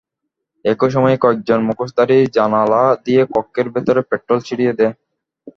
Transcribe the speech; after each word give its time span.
একই 0.65 0.89
সময়ে 0.89 1.17
কয়েকজন 1.17 1.59
মুখোশধারী 1.69 2.17
জানালা 2.37 2.83
দিয়ে 3.05 3.21
কক্ষের 3.33 3.67
ভেতরে 3.73 4.01
পেট্রল 4.09 4.39
ছিটিয়ে 4.47 4.77
দেয়। 4.79 4.93